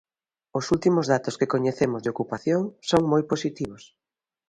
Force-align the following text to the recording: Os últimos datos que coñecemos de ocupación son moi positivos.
Os 0.57 0.65
últimos 0.75 1.05
datos 1.13 1.37
que 1.39 1.51
coñecemos 1.53 2.01
de 2.01 2.11
ocupación 2.13 2.61
son 2.89 3.01
moi 3.11 3.23
positivos. 3.31 3.83